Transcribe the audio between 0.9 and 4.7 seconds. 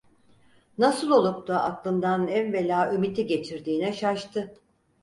olup da aklından evvela Ümit’i geçirdiğine şaştı.